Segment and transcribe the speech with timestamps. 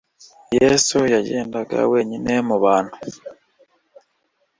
[0.57, 2.95] Yesu yagendagendaga wenyine mu bantu.